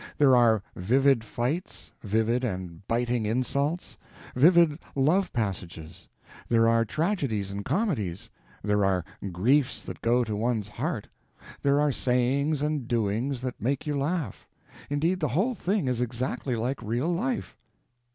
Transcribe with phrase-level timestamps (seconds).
[0.17, 3.99] There are vivid fights, vivid and biting insults,
[4.35, 6.07] vivid love passages;
[6.49, 8.31] there are tragedies and comedies,
[8.63, 11.07] there are griefs that go to one's heart,
[11.61, 14.47] there are sayings and doings that make you laugh:
[14.89, 17.55] indeed, the whole thing is exactly like real life.